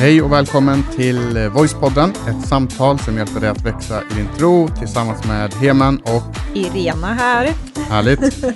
[0.00, 4.68] Hej och välkommen till Voicepodden, ett samtal som hjälper dig att växa i din tro
[4.68, 7.52] tillsammans med Heman och Irena här.
[7.88, 8.44] Härligt.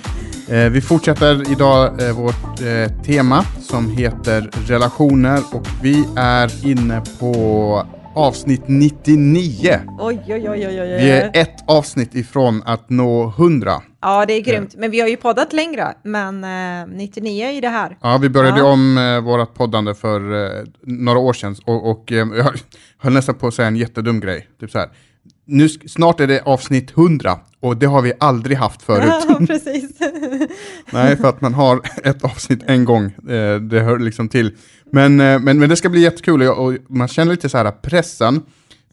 [0.49, 7.03] Eh, vi fortsätter idag eh, vårt eh, tema som heter relationer och vi är inne
[7.19, 7.83] på
[8.15, 9.79] avsnitt 99.
[9.99, 10.87] Oj, oj, oj, oj, oj.
[10.87, 13.81] Vi är ett avsnitt ifrån att nå 100.
[14.05, 14.75] Ja, det är grymt.
[14.77, 17.97] Men vi har ju poddat längre, men eh, 99 är det här.
[18.01, 18.65] Ja, vi började Ja.
[18.65, 22.51] om eh, vårt poddande för eh, några år sedan och, och eh, jag
[22.97, 24.47] höll nästan på att säga en jättedum grej.
[24.59, 24.89] Typ så här.
[25.45, 29.25] Nu, snart är det avsnitt 100 och det har vi aldrig haft förut.
[29.27, 29.99] Ja, precis.
[30.91, 33.05] Nej, för att man har ett avsnitt en gång.
[33.05, 34.55] Eh, det hör liksom till.
[34.91, 37.71] Men, eh, men, men det ska bli jättekul och, och man känner lite så här
[37.71, 38.41] pressen.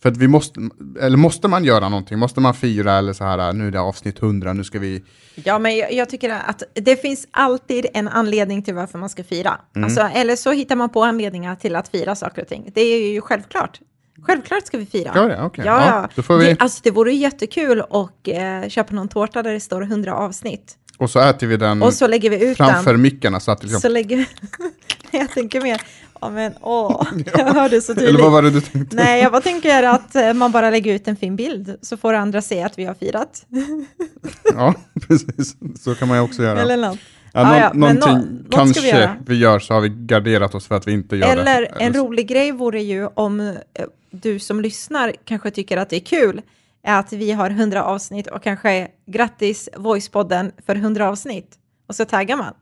[0.02, 0.61] För att vi måste,
[1.01, 2.19] eller måste man göra någonting?
[2.19, 5.02] Måste man fira eller så här, nu är det avsnitt 100, nu ska vi...
[5.34, 9.24] Ja, men jag, jag tycker att det finns alltid en anledning till varför man ska
[9.24, 9.59] fira.
[9.76, 9.85] Mm.
[9.85, 12.71] Alltså, eller så hittar man på anledningar till att fira saker och ting.
[12.74, 13.80] Det är ju självklart.
[14.23, 15.13] Självklart ska vi fira.
[15.15, 15.43] Gör det?
[15.43, 15.65] Okej.
[15.66, 19.43] Ja, Ja, då får vi- Det, alltså, det vore jättekul att eh, köpa någon tårta
[19.43, 20.76] där det står 100 avsnitt.
[20.98, 23.02] Och så äter vi den Och så lägger vi ut framför den.
[23.02, 23.80] mickarna så att liksom...
[23.80, 24.26] Så lägger vi...
[25.18, 25.82] jag tänker mer,
[26.21, 28.09] ja men åh, jag hörde så tydligt.
[28.10, 28.96] Eller vad var det du tänkte?
[28.96, 32.15] Nej, jag bara tänker att eh, man bara lägger ut en fin bild så får
[32.15, 33.46] andra se att vi har firat.
[34.54, 34.74] Ja,
[35.09, 35.57] precis.
[35.80, 36.60] Så kan man ju också göra.
[36.60, 36.99] Eller något.
[37.32, 39.16] ja, Ah, nå- ja, någonting vi kanske göra.
[39.27, 41.41] vi gör så har vi garderat oss för att vi inte gör det.
[41.43, 43.54] Eller en rolig grej vore ju om eh,
[44.10, 46.41] du som lyssnar kanske tycker att det är kul
[46.85, 51.54] är att vi har 100 avsnitt och kanske grattis Voicepodden för 100 avsnitt.
[51.88, 52.54] Och så taggar man.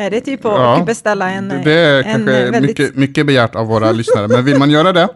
[0.00, 1.48] Är det typ att Ja, beställa en...
[1.48, 4.70] Det, det är en kanske väldigt- mycket, mycket begärt av våra lyssnare, men vill man
[4.70, 5.08] göra det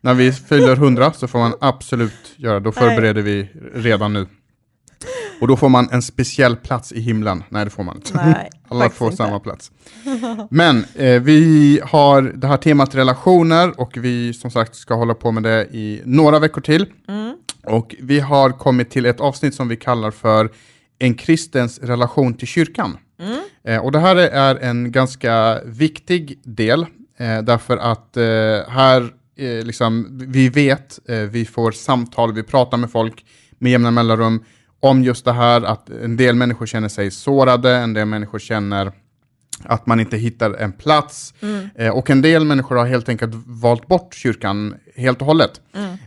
[0.00, 4.26] när vi fyller 100 så får man absolut göra Då förbereder vi redan nu.
[5.40, 7.44] Och då får man en speciell plats i himlen.
[7.48, 8.14] Nej, det får man inte.
[8.14, 9.16] Nej, Alla får inte.
[9.16, 9.70] samma plats.
[10.50, 15.32] Men eh, vi har det här temat relationer och vi som sagt ska hålla på
[15.32, 16.86] med det i några veckor till.
[17.08, 17.36] Mm.
[17.64, 20.50] Och vi har kommit till ett avsnitt som vi kallar för
[20.98, 22.96] En kristens relation till kyrkan.
[23.66, 23.78] Mm.
[23.78, 26.86] Eh, och det här är en ganska viktig del,
[27.18, 28.24] eh, därför att eh,
[28.68, 29.10] här,
[29.64, 30.98] liksom, vi vet,
[31.30, 33.24] vi får samtal, vi pratar med folk
[33.58, 34.44] med jämna mellanrum
[34.80, 38.92] om just det här att en del människor känner sig sårade, en del människor känner
[39.62, 41.34] att man inte hittar en plats.
[41.74, 45.60] Eh, och en del människor har helt enkelt valt bort kyrkan helt och hållet.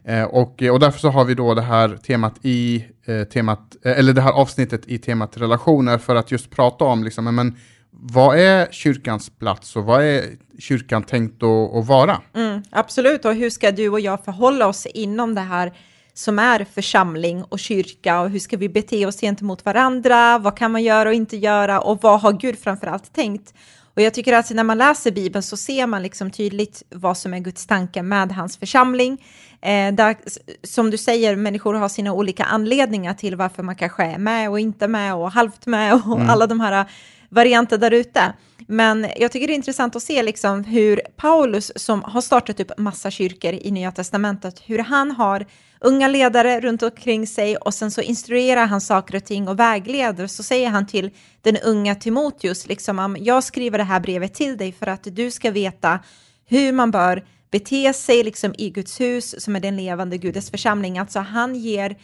[0.04, 4.00] Eh, och, och därför så har vi då det här temat i eh, temat, eh,
[4.00, 7.58] eller det här avsnittet i temat relationer för att just prata om liksom, men
[7.92, 10.24] vad är kyrkans plats och vad är
[10.60, 12.22] kyrkan tänkt att, att vara?
[12.36, 15.74] Mm, absolut, och hur ska du och jag förhålla oss inom det här
[16.14, 20.38] som är församling och kyrka och hur ska vi bete oss gentemot varandra?
[20.38, 23.54] Vad kan man göra och inte göra och vad har Gud framförallt tänkt?
[24.00, 27.34] Och jag tycker att när man läser Bibeln så ser man liksom tydligt vad som
[27.34, 29.26] är Guds tanke med hans församling.
[29.62, 30.16] Eh, där,
[30.64, 34.60] som du säger, människor har sina olika anledningar till varför man kanske är med och
[34.60, 36.86] inte med och halvt med och alla de här
[37.30, 38.34] varianter där ute.
[38.68, 42.72] Men jag tycker det är intressant att se liksom hur Paulus, som har startat upp
[42.78, 45.46] massa kyrkor i Nya Testamentet, hur han har
[45.82, 50.28] unga ledare runt omkring sig och sen så instruerar han saker och ting och vägleder.
[50.28, 54.72] Så säger han till den unga Timoteus, liksom, jag skriver det här brevet till dig
[54.72, 56.00] för att du ska veta
[56.46, 60.98] hur man bör bete sig liksom, i Guds hus, som är den levande Gudes församling.
[60.98, 61.98] Alltså han ger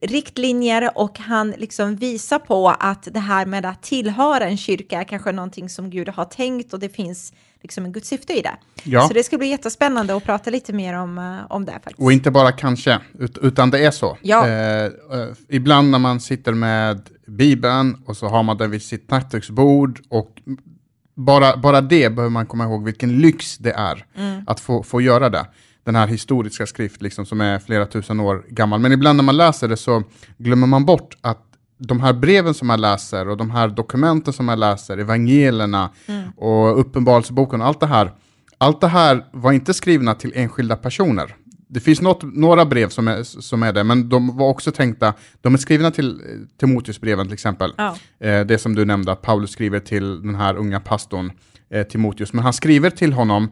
[0.00, 5.04] riktlinjer och han liksom visar på att det här med att tillhöra en kyrka är
[5.04, 8.56] kanske någonting som Gud har tänkt och det finns liksom en Guds syfte i det.
[8.84, 9.08] Ja.
[9.08, 12.00] Så det ska bli jättespännande att prata lite mer om, eh, om det faktiskt.
[12.00, 14.18] Och inte bara kanske, ut, utan det är så.
[14.22, 14.48] Ja.
[14.48, 14.90] Eh, eh,
[15.48, 20.42] ibland när man sitter med Bibeln och så har man den vid sitt nattduksbord och
[21.14, 24.04] bara, bara det behöver man komma ihåg vilken lyx det är
[24.46, 25.46] att få, få göra det.
[25.84, 28.80] Den här historiska skrift liksom, som är flera tusen år gammal.
[28.80, 30.02] Men ibland när man läser det så
[30.38, 31.47] glömmer man bort att
[31.78, 35.90] de här breven som man läser och de här dokumenten som man läser, evangelierna
[36.36, 38.12] och uppenbarelseboken och allt det här,
[38.58, 41.34] allt det här var inte skrivna till enskilda personer.
[41.70, 45.14] Det finns något, några brev som är, som är det, men de var också tänkta,
[45.40, 46.20] de är skrivna till
[46.60, 47.72] Timoteusbreven till exempel.
[48.20, 51.32] Eh, det som du nämnde, att Paulus skriver till den här unga pastorn
[51.70, 52.32] eh, Timoteus.
[52.32, 53.48] Men han skriver till honom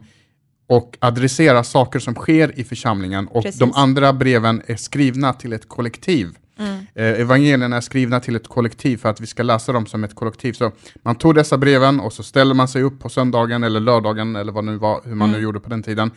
[0.67, 3.27] och adresserar saker som sker i församlingen.
[3.27, 3.59] Och Precis.
[3.59, 6.29] de andra breven är skrivna till ett kollektiv.
[6.59, 10.15] Eh, evangelierna är skrivna till ett kollektiv för att vi ska läsa dem som ett
[10.15, 10.53] kollektiv.
[10.53, 10.71] Så
[11.03, 14.51] man tog dessa breven och så ställer man sig upp på söndagen eller lördagen eller
[14.51, 16.11] vad nu var, hur man nu gjorde på den tiden.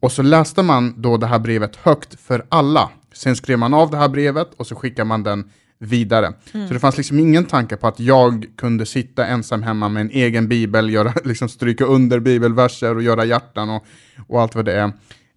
[0.00, 2.90] Och så läste man då det här brevet högt för alla.
[3.14, 6.32] Sen skrev man av det här brevet och så skickade man den vidare.
[6.52, 10.10] Så det fanns liksom ingen tanke på att jag kunde sitta ensam hemma med en
[10.10, 13.86] egen bibel, göra, liksom stryka under bibelverser och göra hjärtan och,
[14.26, 14.92] och allt vad det är.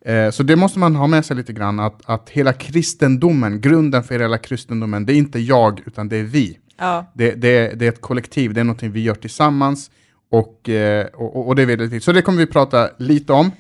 [0.06, 4.04] Eh, så det måste man ha med sig lite grann, att, att hela kristendomen, grunden
[4.04, 6.58] för hela kristendomen, det är inte jag, utan det är vi.
[6.78, 7.12] Ja.
[7.14, 9.92] Det, det, det är ett kollektiv, det är någonting vi gör tillsammans
[10.32, 12.04] och, eh, och, och det är viktigt.
[12.04, 13.52] Så det kommer vi prata lite om.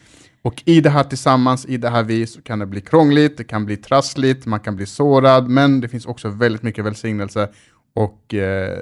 [0.41, 3.43] Och i det här tillsammans, i det här vi, så kan det bli krångligt, det
[3.43, 7.49] kan bli trassligt, man kan bli sårad, men det finns också väldigt mycket välsignelse
[7.93, 8.79] och eh,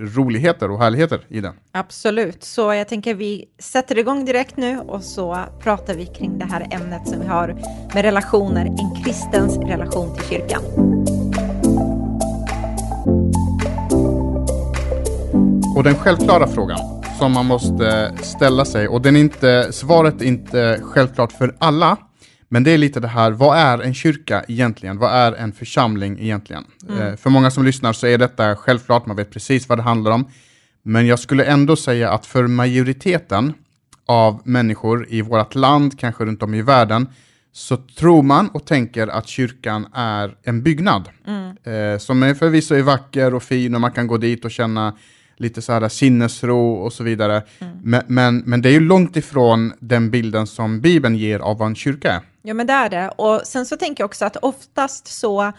[0.00, 1.52] roligheter och härligheter i det.
[1.72, 6.44] Absolut, så jag tänker vi sätter igång direkt nu och så pratar vi kring det
[6.44, 7.48] här ämnet som vi har
[7.94, 10.62] med relationer, en kristens relation till kyrkan.
[15.76, 16.78] Och den självklara frågan
[17.18, 21.96] som man måste ställa sig, och den är inte, svaret är inte självklart för alla,
[22.54, 24.98] men det är lite det här, vad är en kyrka egentligen?
[24.98, 26.64] Vad är en församling egentligen?
[26.88, 30.10] Eh, för många som lyssnar så är detta självklart, man vet precis vad det handlar
[30.10, 30.24] om.
[30.82, 33.54] Men jag skulle ändå säga att för majoriteten
[34.06, 37.06] av människor i vårt land, kanske runt om i världen,
[37.52, 41.08] så tror man och tänker att kyrkan är en byggnad.
[41.64, 44.96] Eh, som är förvisso är vacker och fin och man kan gå dit och känna
[45.36, 47.42] lite så här sinnesro och så vidare.
[47.82, 51.68] Men, men, men det är ju långt ifrån den bilden som Bibeln ger av vad
[51.68, 52.20] en kyrka är.
[52.42, 53.08] Ja, men det är det.
[53.08, 55.52] Och sen så tänker jag också att oftast så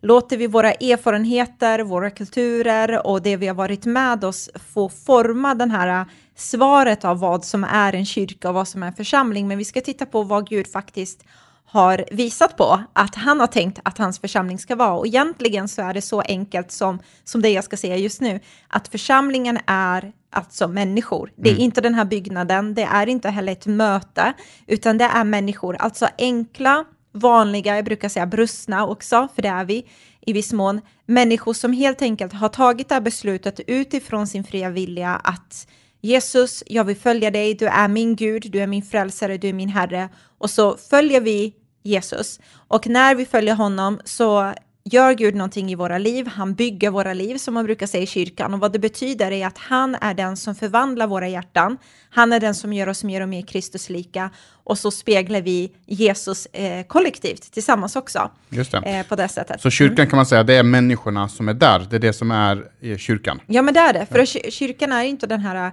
[0.00, 5.54] låter vi våra erfarenheter, våra kulturer och det vi har varit med oss få forma
[5.54, 9.48] den här svaret av vad som är en kyrka och vad som är en församling.
[9.48, 11.24] Men vi ska titta på vad Gud faktiskt
[11.72, 14.92] har visat på att han har tänkt att hans församling ska vara.
[14.92, 18.40] Och egentligen så är det så enkelt som, som det jag ska säga just nu,
[18.68, 21.32] att församlingen är alltså människor.
[21.36, 24.32] Det är inte den här byggnaden, det är inte heller ett möte,
[24.66, 29.64] utan det är människor, alltså enkla, vanliga, jag brukar säga brustna också, för det är
[29.64, 29.86] vi
[30.20, 34.70] i viss mån, människor som helt enkelt har tagit det här beslutet utifrån sin fria
[34.70, 35.66] vilja att
[36.00, 39.52] Jesus, jag vill följa dig, du är min Gud, du är min frälsare, du är
[39.52, 40.08] min Herre.
[40.38, 42.40] Och så följer vi Jesus.
[42.68, 47.14] Och när vi följer honom så gör Gud någonting i våra liv, han bygger våra
[47.14, 48.54] liv som man brukar säga i kyrkan.
[48.54, 51.78] Och vad det betyder är att han är den som förvandlar våra hjärtan.
[52.10, 54.30] Han är den som gör oss mer och mer Kristuslika.
[54.64, 58.30] Och så speglar vi Jesus eh, kollektivt tillsammans också.
[58.48, 58.78] Just det.
[58.78, 59.60] Eh, på det sättet.
[59.60, 62.30] Så kyrkan kan man säga, det är människorna som är där, det är det som
[62.30, 63.40] är eh, kyrkan.
[63.46, 64.06] Ja, men det är det.
[64.06, 65.72] För kyr- kyrkan är inte den här äh,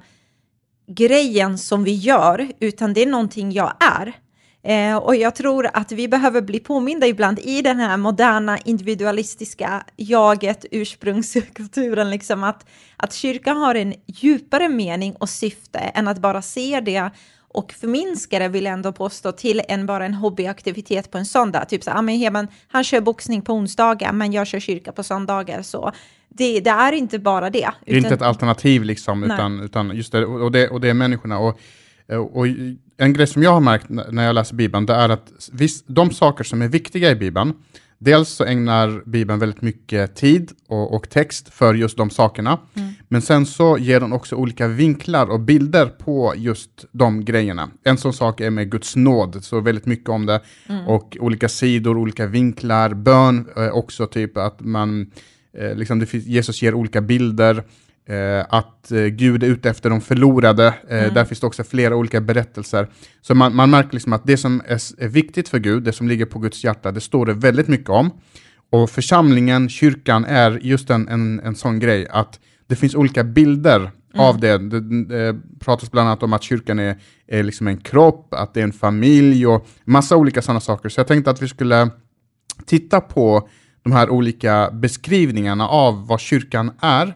[0.88, 4.14] grejen som vi gör, utan det är någonting jag är.
[4.64, 9.84] Eh, och jag tror att vi behöver bli påminda ibland i den här moderna individualistiska
[9.98, 12.66] jaget, ursprungskulturen, liksom att,
[12.98, 17.10] att kyrkan har en djupare mening och syfte än att bara se det
[17.52, 21.66] och förminska det, vill jag ändå påstå, till en bara en hobbyaktivitet på en söndag.
[21.66, 25.04] Typ så, ah, men Heman, han kör boxning på onsdagar, men jag kör kyrka på
[25.04, 25.62] söndagar.
[25.62, 25.92] Så
[26.30, 27.70] det, det är inte bara det.
[27.86, 30.94] Det är inte ett alternativ liksom, utan, utan just det och, det, och det är
[30.94, 31.40] människorna.
[31.40, 31.60] Och,
[32.18, 32.48] och
[32.98, 36.12] en grej som jag har märkt när jag läser Bibeln, det är att visst, de
[36.12, 37.54] saker som är viktiga i Bibeln,
[37.98, 42.94] dels så ägnar Bibeln väldigt mycket tid och, och text för just de sakerna, mm.
[43.08, 47.70] men sen så ger den också olika vinklar och bilder på just de grejerna.
[47.84, 50.88] En sån sak är med Guds nåd, så väldigt mycket om det, mm.
[50.88, 55.12] och olika sidor, olika vinklar, bön eh, också, typ att man,
[55.58, 57.64] eh, liksom finns, Jesus ger olika bilder, Eh,
[58.50, 60.68] att eh, Gud är ute efter de förlorade.
[60.90, 61.14] Eh, mm.
[61.14, 62.90] Där finns det också flera olika berättelser.
[63.22, 66.08] Så man, man märker liksom att det som är, är, viktigt för Gud, det som
[66.08, 68.12] ligger på Guds hjärta, det står det väldigt mycket om.
[68.72, 73.80] Och församlingen, kyrkan, är just en, en, en sån grej, att det finns olika bilder
[73.80, 73.92] mm.
[74.14, 74.58] av det.
[74.58, 75.40] Det, det.
[75.60, 76.98] pratas bland annat om att kyrkan är,
[77.28, 80.90] är liksom en kropp, att det är en familj och massa olika sådana saker.
[80.90, 81.90] Så jag tänkte att vi skulle
[82.66, 83.50] titta på
[83.84, 87.16] de här olika beskrivningarna av vad kyrkan är,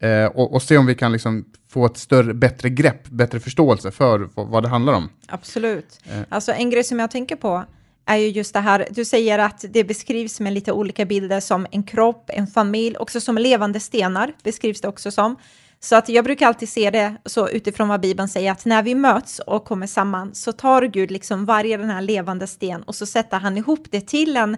[0.00, 3.90] Eh, och, och, se om vi kan liksom få ett större, bättre grepp, bättre förståelse
[3.90, 5.08] för vad det handlar om.
[5.26, 6.00] Absolut.
[6.04, 6.20] Eh.
[6.28, 7.64] Alltså en grej som jag tänker på
[8.06, 11.66] är ju just det här, du säger att det beskrivs med lite olika bilder som
[11.70, 15.36] en kropp, en familj, också som levande stenar beskrivs det också som.
[15.80, 18.94] Så att jag brukar alltid se det så utifrån vad Bibeln säger, att när vi
[18.94, 23.06] möts och kommer samman så tar Gud liksom varje den här levande sten och så
[23.06, 24.56] sätter han ihop det till en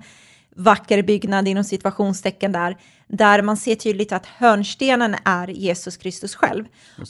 [0.56, 2.76] vacker byggnad inom situationstecken där,
[3.08, 6.64] där man ser tydligt att hörnstenen är Jesus Kristus själv.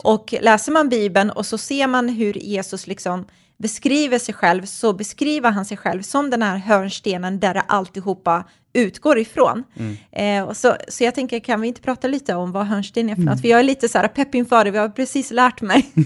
[0.04, 3.26] Och läser man Bibeln och så ser man hur Jesus liksom
[3.58, 9.18] beskriver sig själv, så beskriver han sig själv som den här hörnstenen där alltihopa utgår
[9.18, 9.64] ifrån.
[9.76, 9.96] Mm.
[10.48, 13.22] Eh, så, så jag tänker, kan vi inte prata lite om vad hörnsten är för
[13.22, 13.32] något?
[13.32, 13.38] Mm.
[13.38, 15.90] För jag är lite så här pepp inför det, vi har precis lärt mig.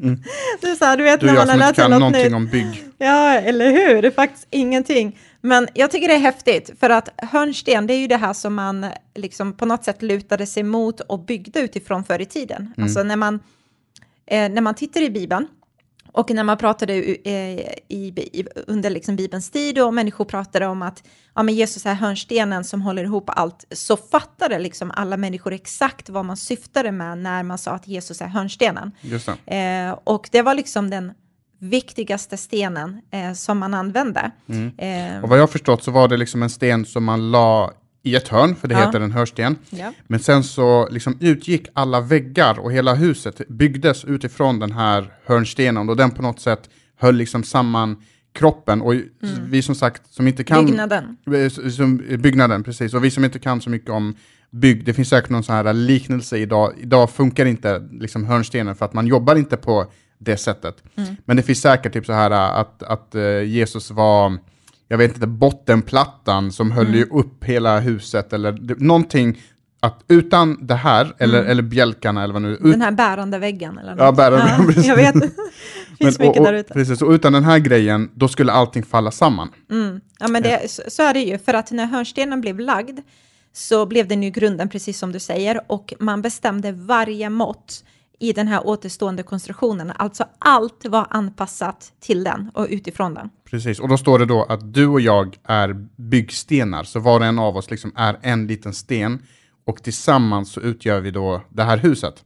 [0.00, 0.22] mm.
[0.62, 2.34] är så här, du vet du, när man har lärt sig något någonting nytt.
[2.34, 2.84] om bygg.
[2.98, 4.02] Ja, eller hur?
[4.02, 5.18] Det är faktiskt ingenting.
[5.40, 8.54] Men jag tycker det är häftigt, för att hörnsten, det är ju det här som
[8.54, 12.72] man liksom på något sätt lutade sig mot och byggde utifrån förr i tiden.
[12.76, 12.84] Mm.
[12.84, 13.40] Alltså när man,
[14.26, 15.48] eh, när man tittar i Bibeln,
[16.12, 21.02] och när man pratade eh, i, under liksom Bibelns tid och människor pratade om att
[21.34, 26.08] ja, men Jesus är hörnstenen som håller ihop allt, så fattade liksom alla människor exakt
[26.08, 28.92] vad man syftade med när man sa att Jesus är hörnstenen.
[29.00, 29.56] Just det.
[29.56, 31.12] Eh, och det var liksom den
[31.58, 34.30] viktigaste stenen eh, som man använde.
[34.78, 37.72] Eh, Och vad jag förstått så var det liksom en sten som man la
[38.02, 38.86] i ett hörn, för det Ja.
[38.86, 39.56] heter en hörsten.
[39.70, 39.92] ja.
[40.06, 45.88] Men sen så liksom utgick alla väggar och hela huset byggdes utifrån den här hörnstenen
[45.88, 47.96] och den på något sätt höll liksom samman
[48.34, 48.82] kroppen.
[48.82, 48.94] Och
[49.42, 50.66] vi som sagt som inte kan...
[50.66, 51.16] Byggnaden.
[51.34, 52.94] Eh, Som, byggnaden, precis.
[52.94, 54.14] Och vi som inte kan så mycket om
[54.50, 56.72] bygg, det finns säkert någon sån här liknelse idag.
[56.78, 59.86] Idag funkar inte liksom hörnstenen för att man jobbar inte på
[60.18, 60.82] det sättet.
[61.24, 64.38] Men det finns säkert typ så här att, att eh, Jesus var,
[64.88, 69.38] jag vet inte, bottenplattan som höll ju upp hela huset eller någonting
[69.80, 73.78] att utan det här, eller, eller bjälkarna eller vad nu, ut, Den här bärande väggen
[73.78, 74.00] eller något.
[74.04, 74.86] Ja, bärande, precis.
[74.86, 75.30] Jag vet, det
[75.98, 76.74] finns men- mycket och, där och, ute.
[76.74, 79.48] Precis, och utan den här grejen, då skulle allting falla samman.
[80.18, 82.98] Ja, men det, så, så är det ju, för att när hörnstenen blev lagd
[83.52, 87.84] så blev den ju grunden, precis som du säger, och man bestämde varje mått
[88.18, 89.92] i den här återstående konstruktionen.
[89.96, 93.30] Alltså allt var anpassat till den och utifrån den.
[93.50, 97.26] Precis, och då står det då att du och jag är byggstenar, så var och
[97.26, 99.22] en av oss liksom är en liten sten
[99.64, 102.24] och tillsammans så utgör vi då det här huset.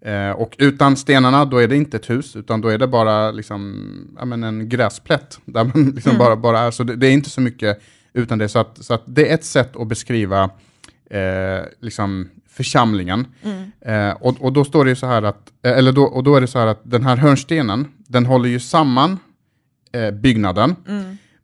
[0.00, 3.30] Eh, och utan stenarna då är det inte ett hus, utan då är det bara
[3.30, 3.84] liksom,
[4.24, 6.70] men en gräsplätt där man liksom bara, bara är.
[6.70, 7.80] Så det, det är inte så mycket
[8.12, 10.50] utan det, så att, så att det är ett sätt att beskriva
[11.10, 13.26] eh, liksom församlingen.
[13.80, 16.40] Eh, och, och då står det så här att, eh, eller då, och då är
[16.40, 19.18] det så här att den här hörnstenen, den håller ju samman
[19.92, 20.76] eh, byggnaden.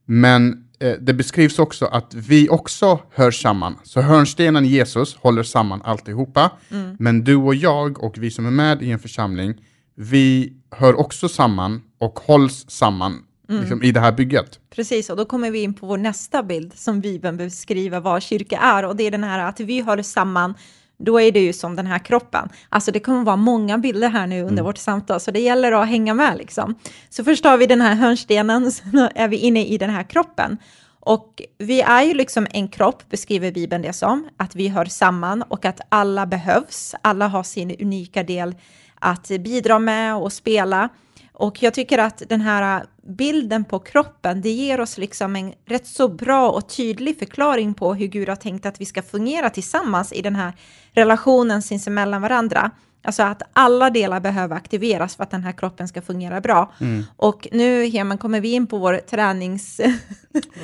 [0.04, 3.74] Men eh, det beskrivs också att vi också hör samman.
[3.84, 6.50] Så hörnstenen Jesus håller samman alltihopa.
[6.98, 9.54] Men du och jag och vi som är med i en församling,
[9.96, 14.60] vi hör också samman och hålls samman liksom, i det här bygget.
[14.70, 18.58] Precis, och då kommer vi in på vår nästa bild som Bibeln beskriver vad kyrka
[18.58, 20.54] är och det är den här att vi hör samman
[20.98, 22.48] då är det ju som den här kroppen.
[22.68, 25.88] Alltså det kommer vara många bilder här nu under vårt samtal, så det gäller att
[25.88, 26.74] hänga med liksom.
[27.08, 28.82] Så först har vi den här hörnstenen, så
[29.14, 30.58] är vi inne i den här kroppen.
[31.00, 35.42] Och vi är ju liksom en kropp, beskriver Bibeln det som, att vi hör samman
[35.42, 36.94] och att alla behövs.
[37.02, 38.54] Alla har sin unika del
[38.94, 40.88] att bidra med och spela.
[41.36, 45.86] Och jag tycker att den här bilden på kroppen, det ger oss liksom en rätt
[45.86, 50.12] så bra och tydlig förklaring på hur Gud har tänkt att vi ska fungera tillsammans
[50.12, 50.52] i den här
[50.92, 52.70] relationen sinsemellan varandra.
[53.04, 56.72] Alltså att alla delar behöver aktiveras för att den här kroppen ska fungera bra.
[57.16, 59.80] Och nu, Heman, kommer vi in på vår tränings...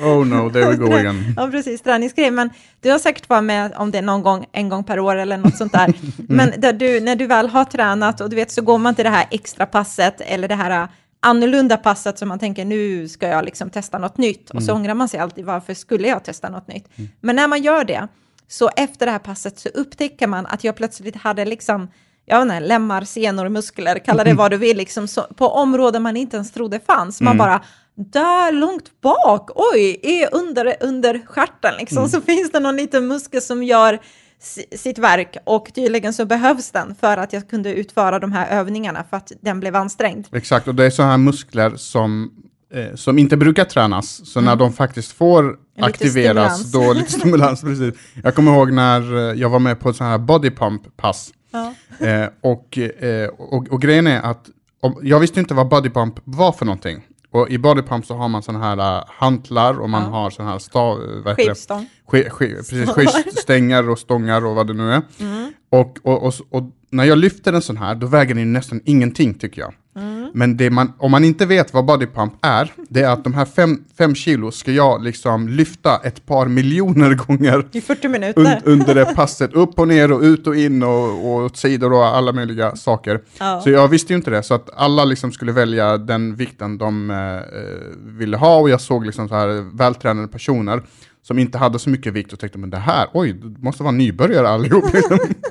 [0.01, 1.33] Oh no, there we go again.
[1.37, 2.31] ja, precis, träningsgrej.
[2.31, 5.37] Men du har säkert varit med om det någon gång, en gång per år eller
[5.37, 5.93] något sånt där.
[6.27, 9.05] Men där du, när du väl har tränat och du vet så går man till
[9.05, 10.87] det här extra passet eller det här
[11.19, 14.49] annorlunda passet som man tänker nu ska jag liksom testa något nytt.
[14.49, 16.89] Och så ångrar man sig alltid varför skulle jag testa något nytt.
[17.19, 18.07] Men när man gör det,
[18.47, 21.87] så efter det här passet så upptäcker man att jag plötsligt hade liksom
[22.25, 26.01] jag vet inte, lemmar, senor, muskler, kalla det vad du vill, liksom, så, på områden
[26.01, 27.21] man inte ens trodde fanns.
[27.21, 27.61] Man bara,
[27.95, 33.41] där långt bak, oj, är under, under stjärten liksom, så finns det någon liten muskel
[33.41, 33.99] som gör
[34.41, 38.59] si- sitt verk och tydligen så behövs den för att jag kunde utföra de här
[38.59, 40.27] övningarna för att den blev ansträngd.
[40.31, 42.31] Exakt, och det är så här muskler som,
[42.73, 44.31] eh, som inte brukar tränas.
[44.31, 45.87] Så när de faktiskt får Mm.
[45.87, 46.71] Lite aktiveras, stimulans.
[46.71, 47.93] då lite stimulans, precis.
[48.23, 51.31] Jag kommer ihåg när eh, jag var med på ett sånt här body pump-pass.
[51.51, 51.73] Ja.
[52.07, 54.49] Eh, och, eh, och, och grejen är att
[54.81, 57.07] om, jag visste inte vad body pump var för någonting.
[57.31, 60.09] Och i body pump så har man sådana här uh, hantlar och man Ja.
[60.09, 60.97] har sådana här stav?
[61.35, 61.89] Skivstång.
[62.07, 65.01] Sk- sk- precis, skivstänger och stångar och vad det nu är.
[65.19, 65.53] Mm.
[65.69, 69.33] Och, och, och, och när jag lyfter en sån här, då väger den nästan ingenting
[69.33, 69.73] tycker jag.
[70.33, 73.45] Men man, om man inte vet vad body pump är, det är att de här
[73.45, 78.41] fem, fem kilo ska jag liksom lyfta ett par miljoner gånger I 40 minuter.
[78.41, 79.53] un, under det passet.
[79.53, 83.21] Upp och ner och ut och in och, och åt sidor och alla möjliga saker.
[83.39, 83.61] Ja.
[83.63, 87.09] Så jag visste ju inte det, så att alla liksom skulle välja den vikten de
[87.09, 87.41] eh, eh,
[88.17, 90.81] ville ha och jag såg liksom så här vältränade personer
[91.23, 93.91] som inte hade så mycket vikt och tänkte men det här, oj, det måste vara
[93.91, 94.83] nybörjare allihop.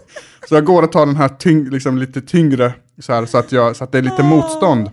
[0.48, 3.52] så jag går och tar den här tyng, liksom lite tyngre så, här, så, att
[3.52, 4.90] jag, så att det är lite motstånd.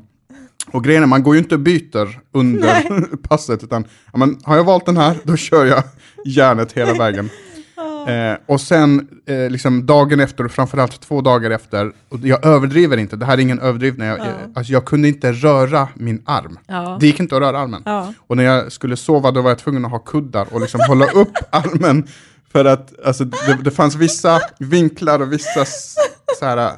[0.72, 4.56] Och grejen är, man går ju inte och byter under passet, utan ja, men, har
[4.58, 5.84] jag valt den här, då kör jag
[6.26, 7.30] järnet hela vägen.
[8.08, 12.98] Eh, och sen eh, liksom dagen efter, och framförallt två dagar efter, och jag överdriver
[12.98, 14.24] inte, det här är ingen överdrivning, jag, Ja.
[14.24, 16.60] eh, alltså jag kunde inte röra min arm.
[16.68, 16.98] Ja.
[17.00, 17.82] Det gick inte att röra armen.
[17.86, 18.14] Ja.
[18.28, 21.06] Och när jag skulle sova då var jag tvungen att ha kuddar och liksom hålla
[21.06, 22.08] upp armen.
[22.52, 25.66] För att alltså, det, det fanns vissa vinklar och vissa
[26.40, 26.72] så här,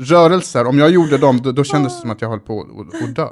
[0.00, 2.60] rörelser, om jag gjorde dem då, då kändes det som att jag höll på
[3.04, 3.28] att- dö.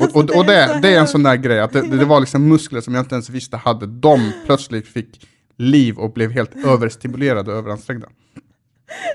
[0.00, 2.48] Och, och, och det, det är en sån där grej, att det, det var liksom
[2.48, 7.52] muskler som jag inte ens visste hade, de plötsligt fick liv och blev helt överstimulerade
[7.52, 8.08] och överansträngda.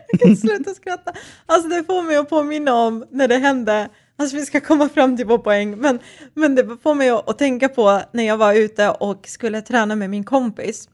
[0.08, 1.14] Jag kan sluta skratta.
[1.46, 5.18] Alltså det får mig att påminna om när det hände, alltså vi ska komma fram
[5.18, 6.00] till vår poäng, men,
[6.34, 9.96] men det får mig att, att tänka på när jag var ute och skulle träna
[9.96, 10.90] med min kompis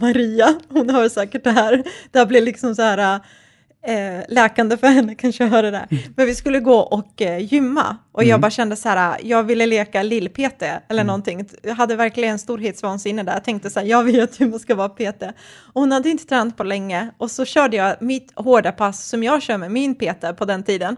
[0.00, 3.20] Maria, hon hör säkert det här, det här blir liksom så här
[3.86, 5.88] eh, läkande för henne, kanske höra det.
[6.16, 9.66] Men vi skulle gå och eh, gymma och jag bara kände så här, jag ville
[9.66, 11.48] leka lill-PT eller någonting.
[11.62, 13.32] Jag hade verkligen storhetsvansinne där.
[13.32, 15.22] Jag tänkte så här, jag vet hur man ska vara PT.
[15.72, 19.22] Och hon hade inte tränat på länge och så körde jag mitt hårda pass som
[19.22, 20.96] jag kör med min PT på den tiden.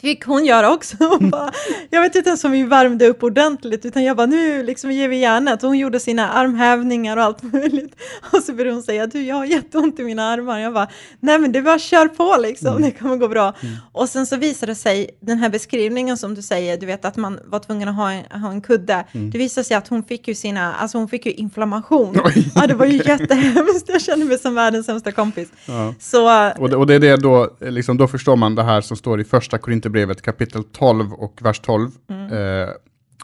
[0.00, 0.96] Fick hon göra också.
[1.18, 1.52] Hon bara,
[1.90, 5.08] jag vet inte ens om vi värmde upp ordentligt, utan jag bara nu liksom ger
[5.08, 5.62] vi järnet.
[5.62, 7.96] Och hon gjorde sina armhävningar och allt möjligt.
[8.32, 10.58] Och så började hon säga, du jag har jätteont i mina armar.
[10.58, 10.88] Jag bara,
[11.20, 13.54] nej men det bara kör på liksom, det kommer gå bra.
[13.92, 17.16] Och sen så visade det sig, den här beskrivningen som du säger, du vet att
[17.16, 19.04] man var tvungen att ha en, ha en kudde.
[19.12, 22.20] Det visade sig att hon fick ju sina, alltså hon fick ju inflammation.
[22.24, 25.48] Oj, ja, det var ju jättehemskt, jag kände mig som världens sämsta kompis.
[25.66, 25.94] Ja.
[26.00, 28.96] Så Och det, och det är det då, liksom, då förstår man det här som
[28.96, 31.90] står i första Korinthierbrevet kapitel 12 och vers 12.
[32.10, 32.68] Eh,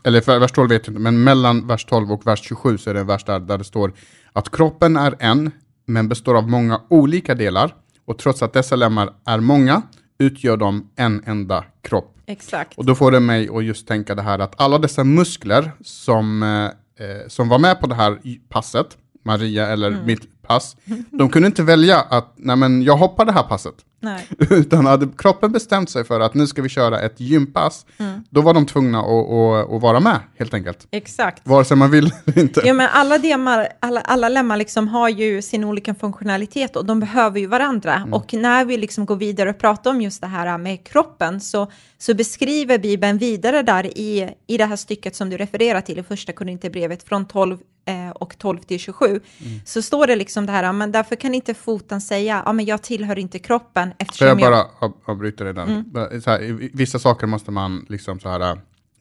[0.05, 2.91] eller för, vers 12 vet jag inte, men mellan vers 12 och vers 27 så
[2.91, 3.93] är det en vers där, där det står
[4.33, 5.51] att kroppen är en,
[5.87, 7.75] men består av många olika delar.
[8.07, 9.83] Och trots att dessa lemmar är många,
[10.19, 12.19] utgör de en enda kropp.
[12.27, 12.79] exakt.
[12.79, 16.43] Och då får det mig att just tänka det här att alla dessa muskler som,
[16.43, 20.77] eh, eh, som var med på det här passet, Maria eller mitt pass,
[21.11, 23.75] de kunde inte välja att, nej men jag hoppar det här passet.
[24.03, 24.27] Nej.
[24.39, 27.87] Utan hade kroppen bestämt sig för att nu ska vi köra ett gympass,
[28.31, 30.87] då var de tvungna att, att, att vara med helt enkelt.
[30.91, 31.47] Exakt.
[31.47, 32.63] Vare sig man vill eller inte.
[32.65, 37.01] Ja, men alla, demar, alla, alla lemmar liksom har ju sin olika funktionalitet och de
[37.01, 38.09] behöver ju varandra.
[38.13, 41.71] Och när vi liksom går vidare och pratar om just det här med kroppen så,
[41.99, 46.03] så beskriver Bibeln vidare där i, i det här stycket som du refererar till i
[46.03, 49.21] första Korinthierbrevet från 12 eh, och 12 till 27.
[49.65, 52.83] Så står det liksom det här, men därför kan inte foten säga, ja men jag
[52.83, 54.53] tillhör inte kroppen Får eftersom jag jag...
[54.53, 55.85] bara av- avbryta det där?
[55.87, 58.57] Bara Så här, vissa saker måste man liksom så här äh,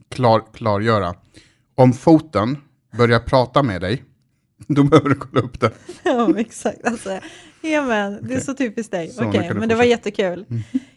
[0.09, 1.13] klar, klargöra.
[1.75, 2.57] Om foten
[2.97, 4.03] börjar prata med dig,
[4.67, 5.71] då behöver du kolla upp det.
[6.03, 6.85] Ja, exakt.
[6.85, 7.19] Alltså,
[7.61, 9.11] ja, men, Det är så typiskt dig.
[9.19, 10.45] Okej, du men det var jättekul.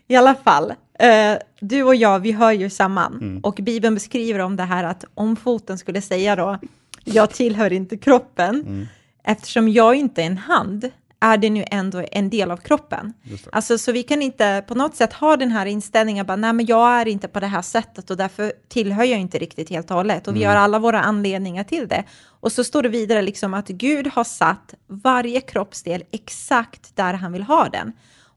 [0.09, 3.13] I alla fall, eh, du och jag, vi hör ju samman.
[3.15, 3.41] Mm.
[3.41, 6.59] Och Bibeln beskriver om det här att om foten skulle säga då,
[7.05, 8.87] jag tillhör inte kroppen, Mm.
[9.25, 10.91] eftersom jag inte är en hand,
[11.21, 13.13] är det nu ändå en del av kroppen.
[13.53, 16.67] Alltså, så vi kan inte på något sätt ha den här inställningen, bara, nej men
[16.67, 19.97] jag är inte på det här sättet och därför tillhör jag inte riktigt helt och
[19.97, 20.29] hållet.
[20.29, 22.05] Och vi har alla våra anledningar till det.
[22.41, 27.33] Och så står det vidare liksom att Gud har satt varje kroppsdel exakt där han
[27.33, 27.93] vill ha den.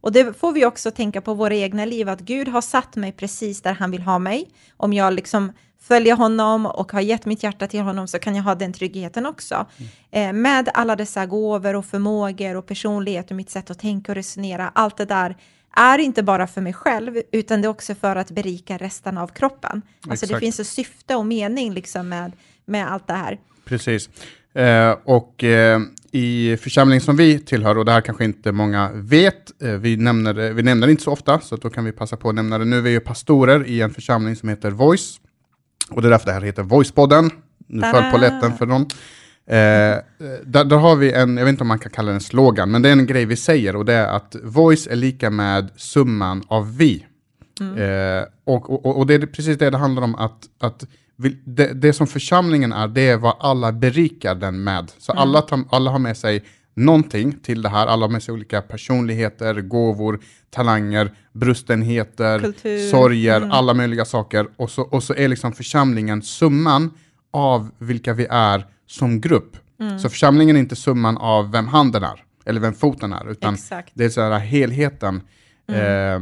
[0.07, 3.11] Och det får vi också tänka på våra egna liv, att Gud har satt mig
[3.11, 4.49] precis där han vill ha mig.
[4.77, 8.43] Om jag liksom följer honom och har gett mitt hjärta till honom så kan jag
[8.43, 9.65] ha den tryggheten också.
[10.11, 14.15] Eh, med alla dessa gåvor och förmågor och personlighet och mitt sätt att tänka och
[14.15, 15.37] resonera, allt det där
[15.75, 19.27] är inte bara för mig själv, utan det är också för att berika resten av
[19.27, 19.81] kroppen.
[20.09, 20.39] Alltså det Exakt.
[20.39, 22.31] finns ett syfte och mening liksom med,
[22.65, 23.39] med allt det här.
[23.65, 24.09] Precis.
[24.57, 29.61] Eh, och eh, i församlingen som vi tillhör, och det här kanske inte många vet,
[29.61, 32.17] eh, vi, nämner det, vi nämner det inte så ofta, så då kan vi passa
[32.17, 32.81] på att nämna det nu.
[32.81, 35.19] Vi är ju pastorer i en församling som heter Voice,
[35.89, 37.31] och det är därför det här heter Voicepodden.
[37.67, 38.81] Nu föll på lätten för någon.
[39.49, 39.97] Eh,
[40.43, 42.71] där, där har vi en, jag vet inte om man kan kalla det en slogan,
[42.71, 45.69] men det är en grej vi säger och det är att voice är lika med
[45.75, 47.05] summan av vi.
[47.59, 50.83] Eh, och, och, och det är precis det det handlar om, att, att
[51.45, 54.91] det, det som församlingen är, det är vad alla berikar den med.
[54.97, 58.33] Så alla, tar, alla har med sig någonting till det här, alla har med sig
[58.33, 62.89] olika personligheter, gåvor, talanger, brustenheter, Kultur.
[62.89, 64.47] sorger, alla möjliga saker.
[64.55, 66.91] Och så, och så är liksom församlingen summan
[67.31, 69.57] av vilka vi är som grupp.
[70.01, 73.91] Så församlingen är inte summan av vem handen är, eller vem foten är, utan Exakt.
[73.93, 75.21] det är så här helheten
[75.75, 76.13] eh,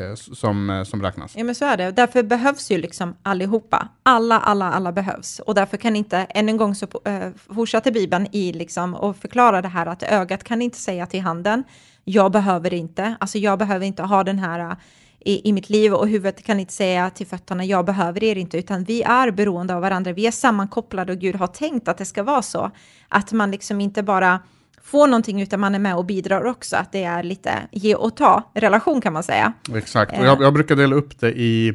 [0.00, 1.36] eh, som, eh, som räknas.
[1.36, 1.90] Ja, men så är det.
[1.90, 3.88] Därför behövs ju liksom allihopa.
[4.02, 5.38] Alla, alla, alla behövs.
[5.38, 9.62] Och därför kan inte, än en gång så äh, fortsätter Bibeln i liksom och förklara
[9.62, 11.64] det här att ögat kan inte säga till handen,
[12.04, 14.76] jag behöver inte, alltså jag behöver inte ha den här äh,
[15.20, 18.58] i, i mitt liv och huvudet kan inte säga till fötterna, jag behöver er inte,
[18.58, 22.04] utan vi är beroende av varandra, vi är sammankopplade och Gud har tänkt att det
[22.04, 22.70] ska vara så.
[23.08, 24.40] Att man liksom inte bara
[24.82, 26.76] får någonting utan man är med och bidrar också.
[26.76, 29.52] Att det är lite ge och ta relation kan man säga.
[29.74, 31.68] Exakt, och jag, jag brukar dela upp det i,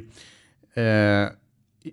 [0.76, 1.28] eh,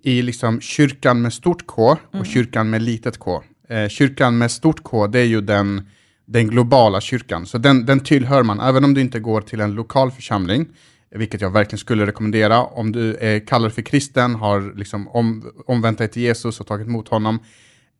[0.03, 2.25] i liksom kyrkan med stort K och Mm.
[2.25, 3.43] kyrkan med litet K.
[3.69, 5.89] Eh, kyrkan med stort K, det är ju den,
[6.27, 7.47] den globala kyrkan.
[7.47, 10.67] Så den, den tillhör man, även om du inte går till en lokal församling,
[11.15, 12.63] vilket jag verkligen skulle rekommendera.
[12.63, 16.87] Om du är kallad för kristen, har liksom om, omvänt dig till Jesus och tagit
[16.87, 17.39] emot honom,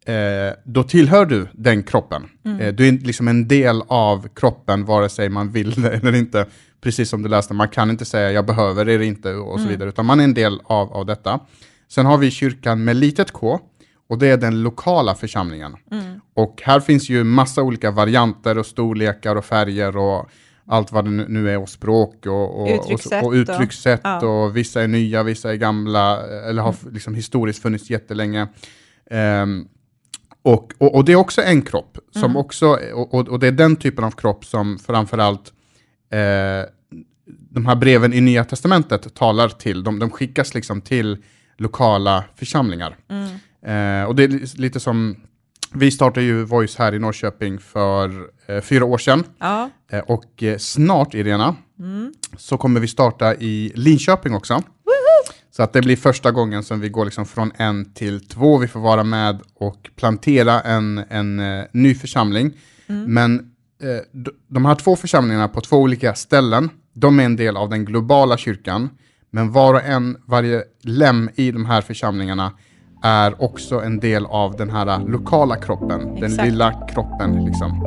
[0.07, 2.29] eh, då tillhör du den kroppen.
[2.61, 6.47] Eh, du är liksom en del av kroppen, vare sig man vill det eller inte.
[6.81, 9.89] Precis som du läste, man kan inte säga jag behöver det inte och så vidare,
[9.89, 11.41] utan man är en del av, av detta.
[11.89, 13.61] Sen har vi kyrkan med litet k,
[14.09, 15.77] och det är den lokala församlingen.
[16.35, 20.29] Och här finns ju massa olika varianter och storlekar och färger och
[20.67, 24.27] allt vad det nu- är och språk och, och, Uttryckssätt och, och uttryckssätt ja.
[24.27, 28.49] och vissa är nya, vissa är gamla eller har liksom historiskt funnits jättelänge.
[29.11, 29.69] Ehm,
[30.43, 33.77] och, och, och det är också en kropp, som också, och, och- det är den
[33.77, 35.53] typen av kropp som framförallt
[36.13, 36.69] eh,
[37.51, 39.85] de här breven i Nya Testamentet talar till.
[39.85, 41.19] De, de skickas liksom till
[41.59, 42.97] lokala församlingar.
[43.67, 45.17] Eh, och det är li- lite som,
[45.75, 48.11] vi startade ju Voice här i Norrköping för
[48.47, 49.25] eh, fyra år sedan.
[49.39, 51.57] Ja, Eh, och eh, snart, Irena,
[52.37, 54.63] så kommer vi starta i Linköping också.
[55.57, 58.59] Så att det blir första gången som vi går liksom från en till två.
[58.59, 62.53] Vi får vara med och plantera en, en eh, ny församling.
[63.07, 63.35] Men
[63.83, 67.69] eh, d- de här två församlingarna på två olika ställen, de är en del av
[67.71, 68.91] den globala kyrkan.
[69.31, 72.53] Men var och en, varje lem i de här församlingarna
[73.03, 76.45] är också en del av den här eh, lokala kroppen, den Exakt.
[76.49, 77.83] lilla kroppen liksom.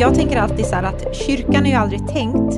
[0.00, 2.56] Jag tänker alltid så här att kyrkan är ju aldrig tänkt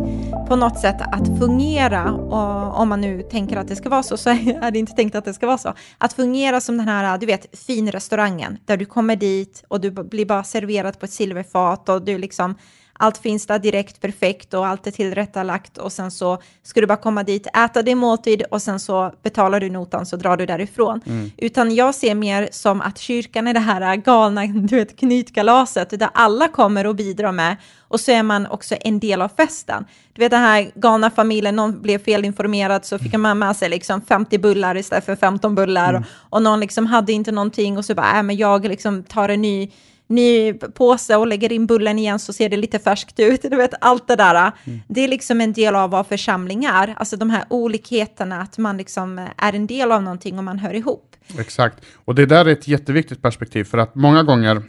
[0.49, 4.17] på något sätt att fungera, och om man nu tänker att det ska vara så,
[4.17, 4.31] så
[4.63, 5.75] är det inte tänkt att det ska vara så.
[5.99, 10.27] Att fungera som den här, du vet, finrestaurangen, där du kommer dit och du blir
[10.27, 12.55] bara serverad på ett silverfat och du liksom,
[13.03, 16.97] allt finns där direkt perfekt och allt är tillrättalagt och sen så ska du bara
[16.97, 21.01] komma dit, äta din måltid och sen så betalar du notan så drar du därifrån.
[21.37, 26.09] Utan jag ser mer som att kyrkan är det här galna, du vet, knytkalaset där
[26.15, 27.57] alla kommer och bidrar med
[27.89, 29.85] och så är man också en del av festen.
[30.13, 34.01] Du vet den här galna familjen, någon blev felinformerad så fick man med sig liksom
[34.01, 37.95] 50 bullar istället för 15 bullar och, och någon liksom hade inte någonting och så
[37.95, 39.71] bara, äh, men jag liksom tar en ny
[40.13, 43.43] ny påse och lägger in bullen igen så ser det lite färskt ut.
[43.43, 44.53] Du vet, allt det där.
[44.89, 46.95] Det är liksom en del av vad församling är.
[46.97, 50.75] Alltså de här olikheterna, att man liksom är en del av någonting och man hör
[50.75, 51.17] ihop.
[51.39, 54.63] Exakt, och det där är ett jätteviktigt perspektiv för att många gånger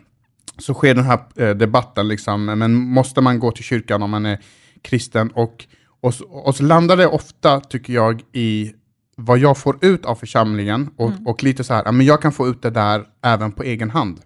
[0.60, 4.26] så sker den här eh, debatten, liksom, men måste man gå till kyrkan om man
[4.26, 4.40] är
[4.82, 5.30] kristen?
[5.36, 5.66] Och,
[6.02, 8.74] och, så- och så landar det ofta, tycker jag, i
[9.18, 12.48] vad jag får ut av församlingen och, och lite så här, men jag kan få
[12.48, 14.20] ut det där även på egen hand.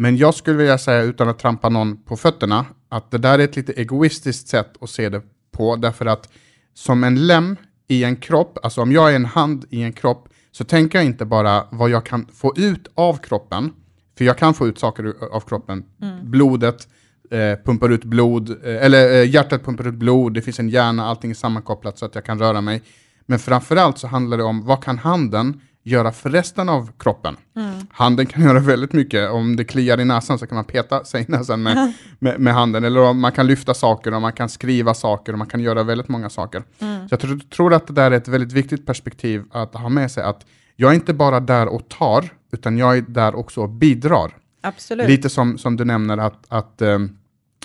[0.00, 3.44] Men jag skulle vilja säga, utan att trampa någon på fötterna, att det där är
[3.44, 6.28] ett lite egoistiskt sätt att se det på, därför att
[6.74, 7.56] som en lem
[7.88, 11.06] i en kropp, alltså om jag är en hand i en kropp, så tänker jag
[11.06, 13.72] inte bara vad jag kan få ut av kroppen,
[14.18, 15.84] för jag kan få ut saker av kroppen.
[16.22, 16.88] Blodet
[17.30, 21.06] eh, pumpar ut blod, eh, eller eh, hjärtat pumpar ut blod, det finns en hjärna,
[21.06, 22.82] allting är sammankopplat så att jag kan röra mig.
[23.26, 27.36] Men framförallt så handlar det om vad kan handen göra för resten av kroppen?
[27.90, 29.30] Handen kan göra väldigt mycket.
[29.30, 32.54] Om det kliar i näsan så kan man peta sig i näsan med, med, med
[32.54, 32.84] handen.
[32.84, 36.08] Eller man kan lyfta saker och man kan skriva saker och man kan göra väldigt
[36.08, 36.62] många saker.
[36.78, 40.10] Så jag tror, tror att det där är ett väldigt viktigt perspektiv att ha med
[40.10, 40.22] sig.
[40.24, 44.36] Att jag är inte bara där och tar, utan jag är där också och bidrar.
[44.60, 45.08] Absolut.
[45.08, 47.16] Lite som, som du nämner att, att, ehm,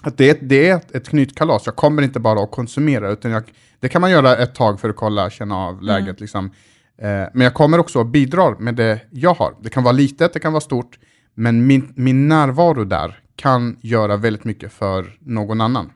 [0.02, 1.66] att det, är, det är ett, ett knytkalas.
[1.66, 3.44] Jag kommer inte bara att konsumera, utan jag,
[3.80, 6.20] det kan man göra ett tag för att kolla, känna av läget.
[6.20, 6.52] Liksom.
[7.02, 9.56] Eh, men jag kommer också att bidra med det jag har.
[9.62, 11.00] Det kan vara litet, det kan vara stort,
[11.36, 15.92] men min, min närvaro där kan göra väldigt mycket för någon annan.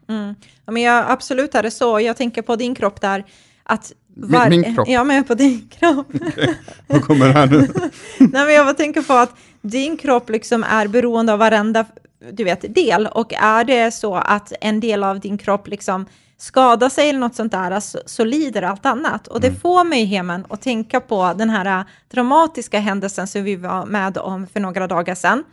[0.65, 1.99] Ja, men jag, absolut är det så.
[1.99, 3.25] Jag tänker på din kropp där.
[3.63, 4.87] Att Min- min kropp?
[4.89, 6.07] Ja, men på din kropp.
[6.87, 7.57] Vad kommer här nu?
[8.19, 11.85] Nej, men jag bara tänker på att din kropp liksom är beroende av varenda
[12.31, 13.07] du vet, del.
[13.07, 16.05] Och är det så att en del av din kropp liksom
[16.39, 19.27] skadar sig eller något sånt där, så, så lider allt annat.
[19.27, 23.85] Och det får mig, Hemen, att tänka på den här dramatiska händelsen som vi var
[23.85, 25.43] med om för några dagar sedan.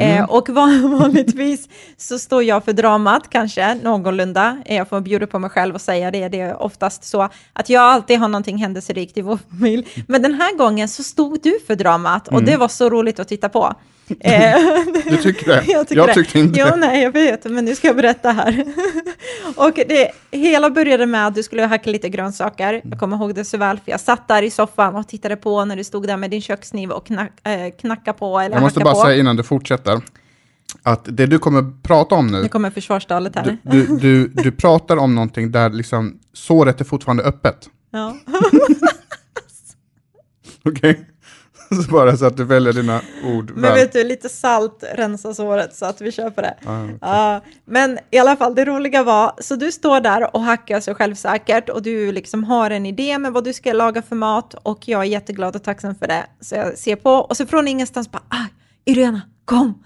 [0.00, 4.62] Eh, och van, vanligtvis så står jag för dramat, kanske, någorlunda.
[4.66, 6.28] Jag får bjuda på mig själv och säga det.
[6.28, 10.04] Det är oftast så att jag alltid har någonting händelserikt i vår familj.
[10.08, 13.28] Men den här gången så stod du för dramat och det var så roligt att
[13.28, 13.74] titta på.
[14.20, 14.56] Eh,
[15.10, 15.64] Du tycker det?
[15.66, 16.14] Jag, tycker jag det.
[16.14, 16.76] tyckte inte Jo, det.
[16.76, 18.64] nej, jag vet, men nu ska jag berätta här.
[19.56, 22.80] och det hela började med att du skulle hacka lite grönsaker.
[22.84, 25.64] Jag kommer ihåg det så väl, för jag satt där i soffan och tittade på
[25.64, 28.80] när du stod där med din kökskniv och knack, eh, knacka på eller Jag måste
[28.80, 29.00] bara på.
[29.00, 30.00] säga innan du fortsätter,
[30.82, 33.58] att det du kommer prata om nu, Nu kommer försvarstalet här.
[33.62, 37.68] du, du, du, du pratar om någonting där liksom såret är fortfarande öppet.
[37.90, 38.16] Ja.
[40.64, 41.06] Okej?
[41.84, 43.74] Så bara så att du väljer dina ord Men väl.
[43.74, 46.54] vet du, lite salt rensar såret så att vi köper det.
[46.66, 46.98] Ah, okej.
[47.00, 50.94] Ja, men i alla fall, det roliga var, så du står där och hackar så
[50.94, 54.88] självsäkert och du liksom har en idé med vad du ska laga för mat och
[54.88, 56.26] jag är jätteglad och tacksam för det.
[56.40, 58.46] Så jag ser på och så från ingenstans bara, ah,
[58.84, 59.84] Irena, kom!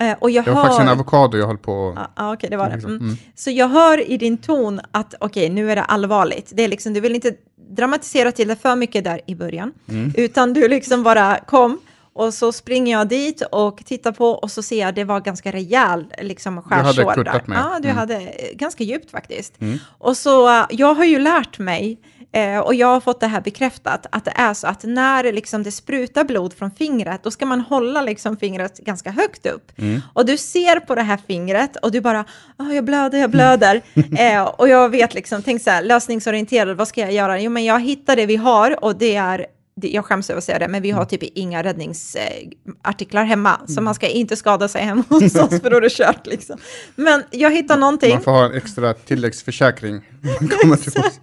[0.00, 0.62] Eh, och jag Det var hör...
[0.64, 2.74] faktiskt en avokado jag höll på Ja, ah, okej, det var det.
[2.74, 2.96] Mm.
[2.96, 3.16] Mm.
[3.34, 6.52] Så jag hör i din ton att okej, nu är det allvarligt.
[6.54, 7.34] Det är liksom, du vill inte
[7.70, 10.12] dramatisera till det för mycket där i början, Mm.
[10.16, 11.78] utan du liksom bara kom
[12.16, 15.52] och så springer jag dit och tittar på och så ser jag det var ganska
[15.52, 17.14] rejäl liksom hade skärsår där.
[17.14, 17.58] kuttat mig.
[17.58, 17.96] Ja, du Mm.
[17.98, 19.54] hade eh, ganska djupt faktiskt.
[19.98, 21.98] Och så, eh, jag har ju lärt mig
[22.34, 25.62] eh, och jag har fått det här bekräftat att det är så att när liksom
[25.62, 29.72] det sprutar blod från fingret, då ska man hålla liksom fingret ganska högt upp.
[30.12, 32.24] Och du ser på det här fingret och du bara,
[32.56, 33.82] ah, jag blöder, jag blöder.
[34.18, 37.40] eh, och jag vet liksom, tänk så här, lösningsorienterad, vad ska jag göra?
[37.40, 40.58] Jo, men jag hittar det vi har och det är jag skäms över att säga
[40.58, 45.04] det, men vi har typ inga räddningsartiklar hemma, så man ska inte skada sig hemma
[45.08, 46.56] hos oss för då är det kört liksom.
[46.96, 48.10] Men jag hittar någonting.
[48.10, 50.00] Man får ha en extra tilläggsförsäkring.
[50.62, 51.20] Kommer till oss.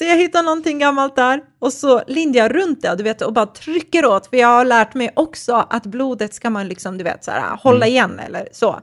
[0.00, 3.32] Så jag hittar någonting gammalt där och så lindar jag runt det du vet, och
[3.32, 4.26] bara trycker åt.
[4.26, 7.56] För jag har lärt mig också att blodet ska man liksom, du vet, så här,
[7.56, 8.80] hålla igen eller så.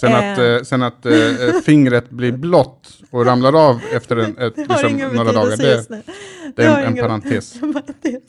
[0.00, 0.32] Sen Eh.
[0.32, 1.12] att, eh, sen att eh,
[1.64, 6.02] fingret blir blått och ramlar av efter en, ett, liksom, några dagar, det,
[6.56, 7.62] det är en, en parentes.
[7.62, 8.22] en parentes.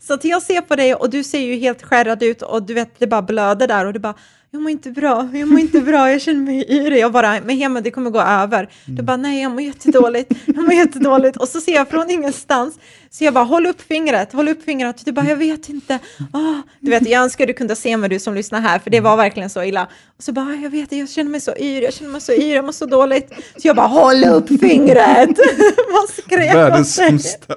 [0.00, 2.74] Så att jag ser på dig och du ser ju helt skärrad ut och du
[2.74, 4.14] vet, det bara blöder där och du bara,
[4.50, 6.98] jag mår inte bra, jag mår inte bra, jag känner mig yrig.
[6.98, 8.68] Jag bara, men hemma det kommer gå över.
[8.86, 11.36] Du bara, nej jag mår jättedåligt, jag mår jättedåligt.
[11.36, 12.78] Och så ser jag från ingenstans,
[13.10, 15.04] så jag bara, håll upp fingret, håll upp fingret.
[15.04, 15.98] Du bara, jag vet inte.
[16.32, 16.54] Ah.
[16.80, 19.16] Du vet, jag önskar du kunde se mig du som lyssnar här, för det var
[19.16, 19.88] verkligen så illa.
[20.16, 22.32] Och så bara, "Ah, jag vet, jag känner mig så yr, jag känner mig så
[22.32, 23.30] yr, jag mår så dåligt.
[23.56, 25.28] Så jag bara, håll upp fingret!
[25.92, 27.54] Vad skrek Världens sämsta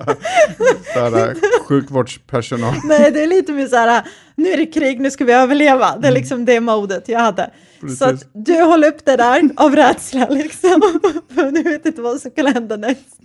[1.67, 2.73] sjukvårdspersonal.
[2.83, 4.03] Nej, det är lite mer så här,
[4.35, 5.97] nu är det krig, nu ska vi överleva.
[5.97, 7.49] Det är liksom det modet jag hade.
[7.89, 8.27] Så att Precis.
[8.33, 10.99] du håller upp det där av rädsla liksom.
[11.53, 13.19] Du vet inte vad som kan hända näst.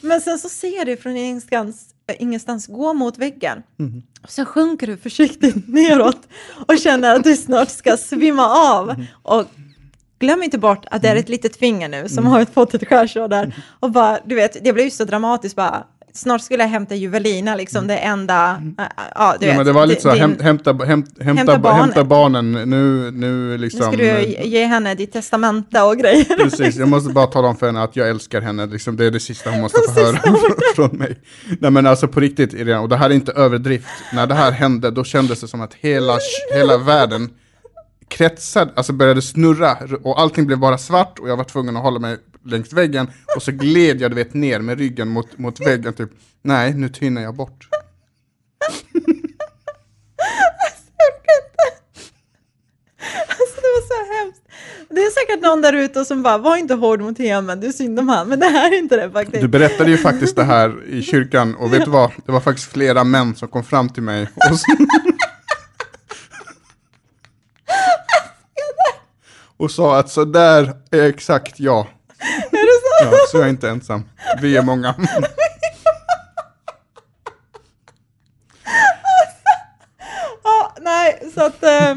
[0.00, 3.62] Men sen så ser du från ingenstans, äh, ingenstans gå mot väggen.
[4.22, 6.28] Och sen sjunker du försiktigt neråt
[6.66, 9.04] och känner att du snart ska svimma av.
[9.22, 9.44] Och
[10.18, 13.28] glöm inte bort att det är ett litet finger nu som har fått ett skärsår
[13.28, 13.54] där.
[13.80, 15.84] Och bara, du vet, det blev ju så dramatiskt bara.
[16.18, 19.56] Snart skulle jag hämta Juvelina, liksom det enda, äh, ja du Ja, vet.
[19.56, 22.08] men det var lite så, din- häm, hämta, häm, hämta, Hämta hämta, barnen.
[22.08, 23.80] barnen, nu, nu Nu liksom.
[23.82, 26.24] ska du eh, ge henne ditt testamente och grejer.
[26.42, 29.10] Precis, jag måste bara tala om för henne att jag älskar henne, liksom, det är
[29.10, 30.18] det sista hon måste få höra
[30.74, 31.18] från mig.
[31.60, 34.50] Nej men alltså på riktigt Irene, och det här är inte överdrift, när det här
[34.52, 36.18] hände då kändes det som att hela,
[36.54, 37.30] hela världen
[38.08, 41.98] kretsade, alltså började snurra och allting blev bara svart och jag var tvungen att hålla
[41.98, 42.16] mig
[42.50, 46.10] längs väggen och så gled jag du vet ner med ryggen mot, mot väggen typ,
[46.42, 47.68] nej nu tynar jag bort.
[53.28, 54.42] Alltså det var så hemskt.
[54.90, 57.72] Det är säkert någon där ute som bara, var inte hård mot Hemen, det är
[57.72, 58.28] synd om han.
[58.28, 59.40] Men det här är inte det faktiskt.
[59.40, 62.72] Du berättade ju faktiskt det här i kyrkan och vet du vad, det var faktiskt
[62.72, 64.66] flera män som kom fram till mig och, så...
[69.56, 71.86] och sa att så där är exakt jag.
[72.50, 73.16] Är det så?
[73.16, 74.04] Ja, så jag är inte ensam.
[74.42, 74.94] Vi är många.
[80.44, 81.62] Ja, nej, så att...
[81.62, 81.94] Eh,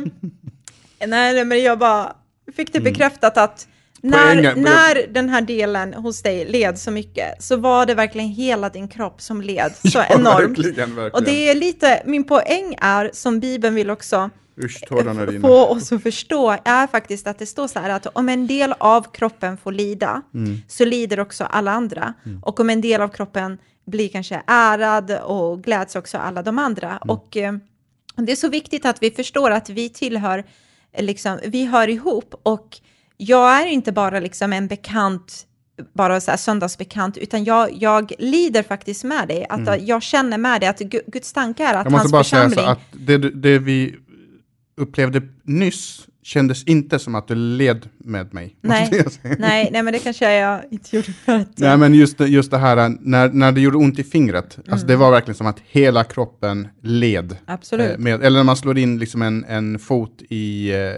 [1.08, 2.14] nej, men jag bara
[2.56, 3.68] fick det bekräftat att
[4.02, 8.30] när, Poängen- när den här delen hos dig led så mycket så var det verkligen
[8.30, 10.58] hela din kropp som led så Ja, enormt.
[10.58, 11.12] Verkligen, verkligen.
[11.12, 15.40] Och det är lite, min poäng är, som Bibeln vill också Usch, tårarna rinner.
[15.40, 18.74] få oss att förstå, är faktiskt att det står så här att om en del
[18.78, 20.22] av kroppen får lida,
[20.68, 22.14] så lider också alla andra.
[22.42, 26.98] Och om en del av kroppen blir kanske ärad och gläds också alla de andra.
[26.98, 27.54] Och eh,
[28.16, 30.44] det är så viktigt att vi förstår att vi tillhör,
[30.98, 32.36] liksom, vi hör ihop.
[32.44, 32.78] Och
[33.18, 35.48] jag är inte bara liksom en bekant
[35.94, 39.46] bara så här söndagsbekant, utan jag, jag lider faktiskt med dig.
[39.50, 42.24] Att jag känner med dig att Gu- Guds tanke är att Jag måste hans bara
[42.24, 42.66] säga församling...
[42.66, 43.96] så att det, det vi
[44.78, 48.56] upplevde nyss kändes inte som att du led med mig.
[48.62, 49.06] Nej.
[49.40, 51.58] Nej, nej, men det kanske jag inte gjorde för att...
[51.58, 54.88] Nej, men just, det- just det här när, när det gjorde ont i fingret, alltså
[54.88, 57.38] det var verkligen som att hela kroppen led.
[57.46, 57.92] Absolut.
[57.92, 60.92] Eh, Med, eller när man slår in liksom en, en fot i eh,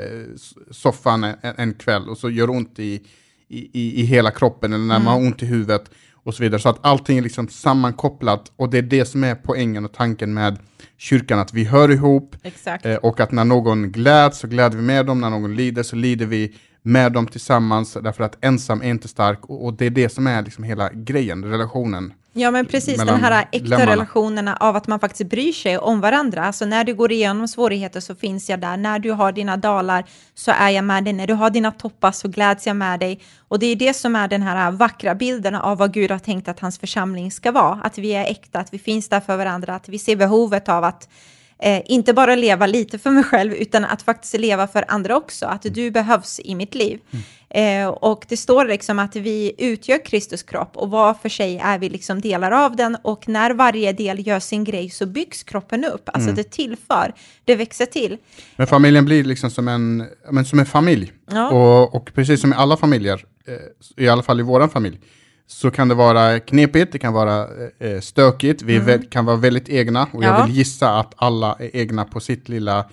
[0.71, 3.01] soffan en, en kväll och så gör ont i,
[3.49, 5.91] i, i, hela kroppen, eller när man har ont i huvudet
[6.23, 6.61] och så vidare.
[6.61, 10.33] Så att allting är liksom sammankopplat och det är det som är poängen och tanken
[10.33, 10.57] med
[10.97, 12.35] kyrkan, att vi hör ihop
[12.83, 15.95] eh, och att när någon gläds så gläder vi med dem, när någon lider så
[15.95, 19.89] lider vi med dem tillsammans, därför att ensam är inte stark och, och det är
[19.89, 22.13] det som är liksom hela grejen, relationen.
[22.35, 23.91] Ja, men precis den här äkta lemmarna.
[23.91, 26.45] relationerna av att man faktiskt bryr sig om varandra.
[26.45, 28.77] Alltså när du går igenom svårigheter så finns jag där.
[28.77, 31.13] När du har dina dalar så är jag med dig.
[31.13, 33.19] När du har dina toppar så gläds jag med dig.
[33.47, 36.47] Och det är det som är den här vackra bilden av vad Gud har tänkt
[36.47, 37.79] att hans församling ska vara.
[37.83, 40.83] Att vi är äkta, att vi finns där för varandra, att vi ser behovet av
[40.83, 41.09] att
[41.63, 45.45] eh, inte bara leva lite för mig själv, utan att faktiskt leva för andra också.
[45.45, 46.99] Att du behövs i mitt liv.
[47.49, 51.79] Eh, och det står liksom att vi utgör Kristus kropp och var för sig är
[51.79, 55.85] vi liksom delar av den och när varje del gör sin grej så byggs kroppen
[55.85, 56.09] upp.
[56.13, 57.13] Alltså det tillför,
[57.45, 58.17] det växer till.
[58.55, 61.11] Men familjen blir liksom som en, men som en familj.
[61.31, 61.49] Ja.
[61.49, 64.99] Och, och precis som i alla familjer, eh, i alla fall i våran familj,
[65.47, 67.47] så kan det vara knepigt, det kan vara
[67.79, 70.03] eh, stökigt, vi vä- kan vara väldigt egna.
[70.03, 70.27] Och Mm.
[70.29, 70.39] Ja.
[70.39, 72.85] jag vill gissa att alla är egna på sitt lilla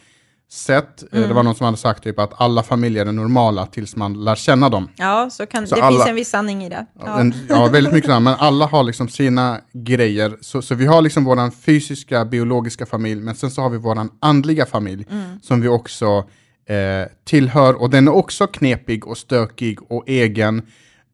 [0.50, 1.02] sätt.
[1.12, 1.28] Eh, Mm.
[1.28, 4.34] Det var någon som hade sagt typ att alla familjer är normala tills man lär
[4.34, 4.88] känna dem.
[4.96, 6.86] Ja, så kan, Så det alla- finns en viss sanning i det.
[7.00, 7.20] Ja.
[7.20, 10.36] En, ja, väldigt mycket sådär, men alla har liksom sina grejer.
[10.40, 14.10] Så, så vi har liksom våran fysiska, biologiska familj, men sen så har vi våran
[14.20, 15.06] andliga familj
[15.42, 16.06] som vi också
[16.68, 17.74] eh, tillhör.
[17.82, 20.62] Och den är också knepig och stökig och egen.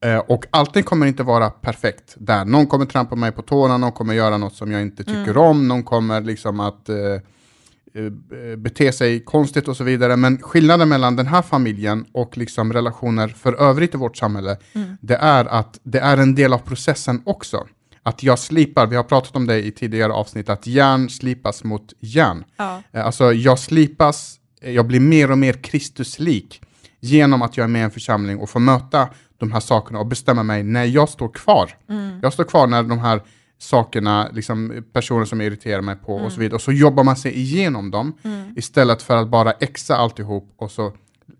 [0.04, 2.44] Eh, och allting kommer inte vara perfekt där.
[2.44, 5.68] Någon kommer trampa mig på tårna, någon kommer göra något som jag inte tycker om,
[5.68, 10.16] någon kommer liksom att eh, eh, bete sig konstigt och så vidare.
[10.16, 14.56] Men skillnaden mellan den här familjen och liksom relationer för övrigt i vårt samhälle,
[15.00, 17.66] det är att det är en del av processen också.
[18.02, 21.92] Att jag slipar, vi har pratat om det i tidigare avsnitt, att järn slipas mot
[22.00, 22.44] järn.
[22.56, 22.82] Ja.
[22.92, 26.62] Eh, Alltså jag slipas, jag blir mer och mer Kristuslik
[27.00, 30.06] genom att jag är med i en församling och får möta de här sakerna och
[30.06, 31.70] bestämma mig när jag står kvar.
[32.22, 33.22] Jag står kvar när de här
[33.58, 36.54] sakerna, liksom personer som jag irriterar mig på och så vidare.
[36.54, 38.18] Och så jobbar man sig igenom dem
[38.56, 40.86] istället för att bara exa alltihop och så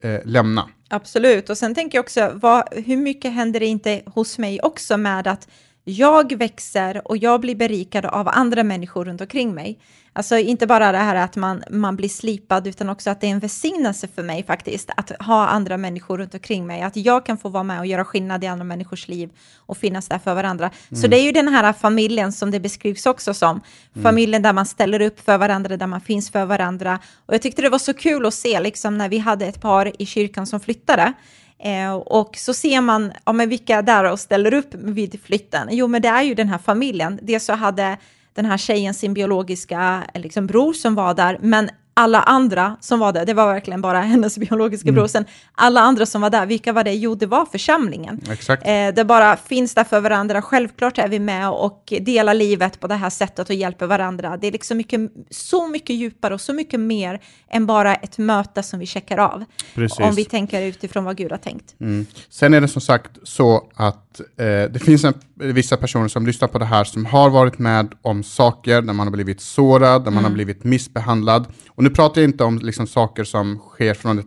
[0.00, 0.68] eh, lämna.
[0.88, 4.96] Absolut, och sen tänker jag också, vad, hur mycket händer det inte hos mig också
[4.96, 5.48] med att
[5.88, 9.78] jag växer och jag blir berikad av andra människor runt omkring mig.
[10.12, 13.30] Alltså inte bara det här att man, man blir slipad, utan också att det är
[13.30, 17.38] en välsignelse för mig faktiskt, att ha andra människor runt omkring mig, att jag kan
[17.38, 20.70] få vara med och göra skillnad i andra människors liv och finnas där för varandra.
[21.02, 23.60] Så det är ju den här familjen som det beskrivs också som,
[24.02, 26.98] familjen där man ställer upp för varandra, där man finns för varandra.
[27.26, 30.02] Och jag tyckte det var så kul att se, liksom när vi hade ett par
[30.02, 31.12] i kyrkan som flyttade,
[31.58, 35.68] Eh, och så ser man, ja men vilka där och ställer upp vid flytten?
[35.70, 37.18] Jo men det är ju den här familjen.
[37.22, 37.96] Dels så hade
[38.34, 42.98] den här tjejen sin biologiska eh, liksom, bror som var där, men alla andra som
[42.98, 46.46] var där, det var verkligen bara hennes biologiska bror, sen alla andra som var där,
[46.46, 46.94] vilka var det?
[46.94, 48.20] Jo, det var församlingen.
[48.30, 48.66] Exakt.
[48.66, 50.42] Eh, det bara finns där för varandra.
[50.42, 54.36] Självklart är vi med och delar livet på det här sättet och hjälper varandra.
[54.36, 58.62] Det är liksom mycket, så mycket djupare och så mycket mer än bara ett möte
[58.62, 59.44] som vi checkar av.
[59.74, 59.98] Precis.
[59.98, 61.74] Om vi tänker utifrån vad Gud har tänkt.
[61.80, 62.06] Mm.
[62.30, 66.48] Sen är det som sagt så att eh, det finns en, vissa personer som lyssnar
[66.48, 70.10] på det här som har varit med om saker där man har blivit sårad, där
[70.10, 71.46] man har blivit missbehandlad.
[71.68, 74.26] Och nu pratar jag inte om liksom, saker som sker från ett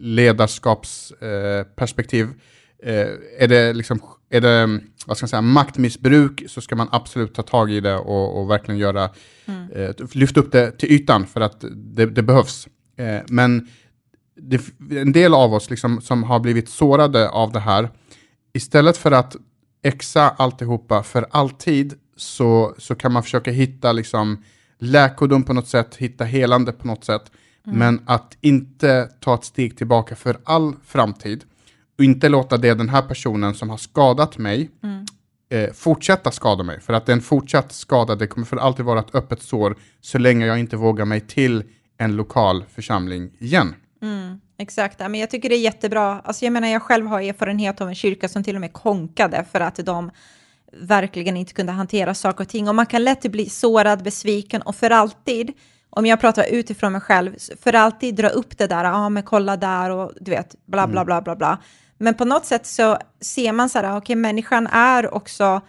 [0.00, 2.28] ledarskapsperspektiv.
[2.82, 6.88] Eh, eh, är det, liksom, är det vad ska man säga, maktmissbruk så ska man
[6.92, 9.10] absolut ta tag i det och, och verkligen göra,
[9.74, 12.68] eh, lyfta upp det till ytan för att det, det behövs.
[12.96, 13.68] Eh, men
[14.36, 17.90] det, en del av oss liksom, som har blivit sårade av det här,
[18.54, 19.36] istället för att
[19.82, 24.44] exa alltihopa för alltid, så, så kan man försöka hitta liksom,
[24.78, 29.76] läkodom på något sätt, hitta helande på något sätt, men att inte ta ett steg
[29.78, 31.44] tillbaka för all framtid,
[31.98, 34.70] och inte låta det den här personen som har skadat mig
[35.50, 36.80] eh, fortsätta skada mig.
[36.80, 40.46] För att en fortsatt skada, det kommer för alltid vara ett öppet sår så länge
[40.46, 41.64] jag inte vågar mig till
[41.98, 43.74] en lokal församling igen.
[44.58, 46.20] Exakt, men jag tycker det är jättebra.
[46.24, 49.44] Alltså jag menar, jag själv har erfarenhet av en kyrka som till och med konkade
[49.52, 50.10] för att de
[50.72, 52.68] verkligen inte kunde hantera saker och ting.
[52.68, 55.52] Och man kan lätt bli sårad, besviken och för alltid,
[55.90, 59.22] om jag pratar utifrån mig själv, för alltid dra upp det där, ja ah, men
[59.22, 61.58] kolla där och du vet, bla bla bla bla bla.
[61.98, 65.60] Men på något sätt så ser man så här, okej, människan är också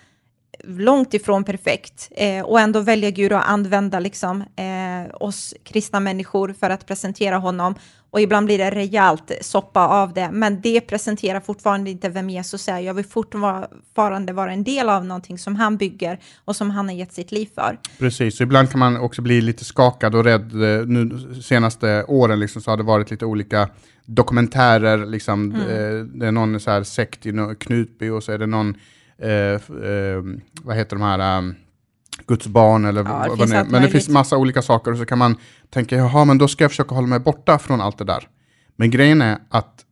[0.63, 6.55] långt ifrån perfekt eh, och ändå väljer Gud att använda liksom, eh, oss kristna människor
[6.59, 7.75] för att presentera honom.
[8.16, 12.68] Och ibland blir det rejält soppa av det, men det presenterar fortfarande inte vem Jesus
[12.68, 12.80] är.
[12.80, 16.95] Jag vill fortfarande vara en del av någonting som han bygger och som han har
[16.95, 17.80] gett sitt liv för.
[17.99, 20.53] Precis, så ibland kan man också bli lite skakad och rädd.
[20.53, 23.70] Eh, nu senaste åren liksom så har det varit lite olika
[24.05, 25.61] dokumentärer, liksom, mm.
[25.61, 28.76] eh, det är någon så här sekt i Knutby och så är det någon
[29.18, 30.22] eh, eh,
[30.63, 31.55] vad heter de här, um,
[32.28, 33.65] Guds barn eller ja, vad det är.
[33.65, 35.36] Men det finns massa olika saker och så kan man
[35.69, 38.28] tänka, jaha, men då ska jag försöka hålla mig borta från allt det där.
[38.76, 39.86] Men grejen är att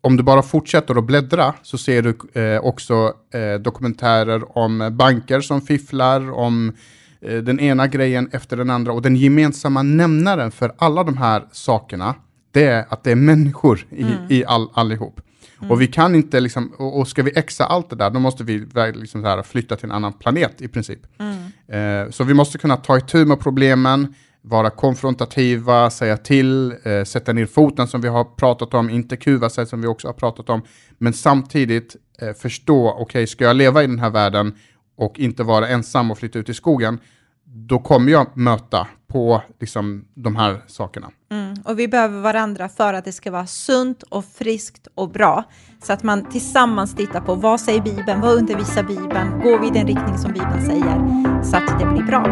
[0.00, 5.40] om du bara fortsätter att bläddra så ser du eh, också eh, dokumentärer om banker
[5.40, 6.72] som fifflar, om
[7.20, 8.92] eh, den ena grejen efter den andra.
[8.92, 12.14] Och den gemensamma nämnaren för alla de här sakerna,
[12.50, 14.14] det är att det är människor i, mm.
[14.28, 15.20] i all, allihop.
[15.62, 15.70] Mm.
[15.70, 18.44] Och vi kan inte, liksom, och, och, ska vi exa allt det där, då måste
[18.44, 21.00] vi liksom här, flytta till en annan planet i princip.
[21.18, 22.04] Mm.
[22.04, 27.32] Eh, så vi måste kunna ta itu med problemen, vara konfrontativa, säga till, eh, sätta
[27.32, 30.50] ner foten som vi har pratat om, inte kuva sig som vi också har pratat
[30.50, 30.62] om,
[30.98, 34.54] men samtidigt eh, förstå, okej, okay, ska jag leva i den här världen
[34.96, 36.98] och inte vara ensam och flytta ut i skogen,
[37.44, 41.10] då kommer jag möta på liksom, de här sakerna.
[41.30, 45.44] Mm, och vi behöver varandra för att det ska vara sunt och friskt och bra.
[45.82, 49.70] Så att man tillsammans tittar på vad säger Bibeln, vad undervisar Bibeln, går vi i
[49.70, 52.22] den riktning som Bibeln säger, så att det blir bra.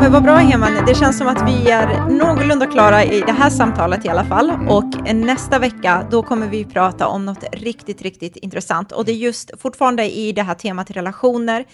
[0.00, 3.50] Men vad bra Heman, det känns som att vi är någorlunda klara i det här
[3.50, 4.50] samtalet i alla fall.
[4.68, 8.92] Och nästa vecka, då kommer vi prata om något riktigt, riktigt intressant.
[8.92, 11.64] Och det är just fortfarande i det här temat relationer.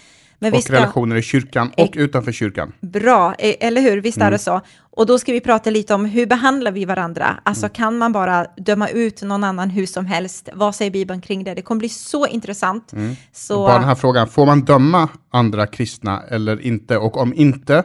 [0.42, 0.72] Men och ska...
[0.72, 2.72] relationer i kyrkan och utanför kyrkan.
[2.80, 4.00] Bra, e- eller hur?
[4.00, 4.38] Visst är det mm.
[4.38, 4.60] så?
[4.80, 7.40] Och då ska vi prata lite om hur behandlar vi varandra?
[7.42, 7.74] Alltså mm.
[7.74, 10.48] kan man bara döma ut någon annan hur som helst?
[10.54, 11.54] Vad säger Bibeln kring det?
[11.54, 12.92] Det kommer bli så intressant.
[12.92, 13.16] Mm.
[13.32, 13.66] Så...
[13.66, 16.96] Bara den här frågan, får man döma andra kristna eller inte?
[16.96, 17.84] Och om inte,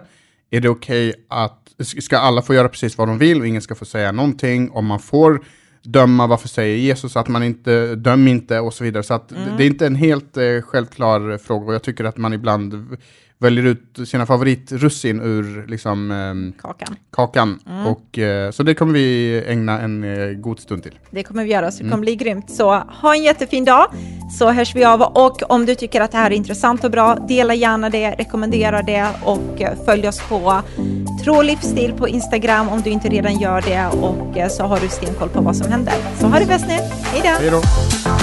[0.49, 3.61] är det okej okay att, ska alla få göra precis vad de vill och ingen
[3.61, 4.71] ska få säga någonting?
[4.71, 5.41] Om man får
[5.87, 9.03] döma, varför säger Jesus att man inte, döm inte och så vidare.
[9.03, 9.57] Så att mm.
[9.57, 12.97] det är inte en helt eh, självklar fråga och jag tycker att man ibland
[13.39, 16.95] väljer ut sina favoritrussin ur liksom, eh, kakan.
[17.11, 17.59] kakan.
[17.69, 17.87] Mm.
[17.87, 20.99] Och, eh, så det kommer vi ägna en eh, god stund till.
[21.11, 22.01] Det kommer vi göra, så det kommer mm.
[22.01, 22.51] bli grymt.
[22.51, 23.87] Så ha en jättefin dag,
[24.39, 25.01] så hörs vi av.
[25.01, 28.81] Och om du tycker att det här är intressant och bra, dela gärna det, rekommendera
[28.81, 30.61] det och eh, följ oss på
[31.23, 34.87] Tro livsstil på Instagram om du inte redan gör det och eh, så har du
[34.89, 35.93] stenkoll på vad som händer.
[36.19, 37.29] Så ha det bäst nu, hej då!
[37.29, 38.16] Hej då!